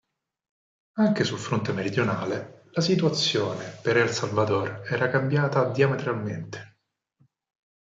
Anche 0.93 1.23
sul 1.23 1.37
fronte 1.37 1.73
meridionale, 1.73 2.65
la 2.71 2.81
situazione 2.81 3.65
per 3.83 3.97
El 3.97 4.09
Salvador 4.09 4.81
era 4.89 5.07
cambiata 5.11 5.69
diametralmente. 5.69 6.77